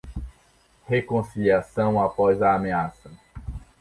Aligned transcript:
Reconciliação 0.87 2.01
após 2.01 2.41
a 2.41 2.55
ameaça 2.55 3.11